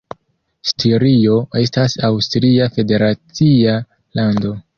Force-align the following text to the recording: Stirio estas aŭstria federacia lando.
Stirio 0.69 1.35
estas 1.61 1.97
aŭstria 2.09 2.69
federacia 2.79 3.79
lando. 4.23 4.57